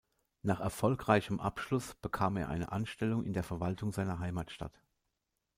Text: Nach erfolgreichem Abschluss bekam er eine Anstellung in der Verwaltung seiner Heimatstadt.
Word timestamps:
Nach 0.41 0.59
erfolgreichem 0.61 1.39
Abschluss 1.39 1.93
bekam 1.93 2.35
er 2.35 2.49
eine 2.49 2.71
Anstellung 2.71 3.23
in 3.23 3.33
der 3.33 3.43
Verwaltung 3.43 3.91
seiner 3.91 4.17
Heimatstadt. 4.17 4.81